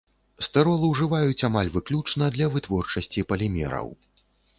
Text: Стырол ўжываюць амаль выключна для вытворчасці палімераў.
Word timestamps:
Стырол 0.45 0.85
ўжываюць 0.91 1.45
амаль 1.49 1.69
выключна 1.75 2.29
для 2.37 2.47
вытворчасці 2.55 3.25
палімераў. 3.33 3.93